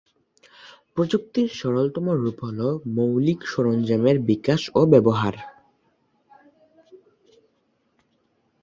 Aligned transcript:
প্রযুক্তির 0.93 1.49
সরলতম 1.59 2.05
রূপ 2.13 2.37
হল 2.43 2.59
মৌলিক 2.95 3.39
সরঞ্জামের 3.45 4.17
বিকাশ 4.21 4.61
ও 4.75 4.81
ব্যবহার। 4.85 5.35